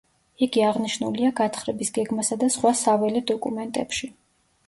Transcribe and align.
იგი 0.45 0.61
აღნიშნულია 0.67 1.29
გათხრების 1.39 1.93
გეგმასა 1.97 2.39
და 2.45 2.49
სხვა 2.55 2.73
საველე 2.81 3.23
დოკუმენტებში. 3.33 4.13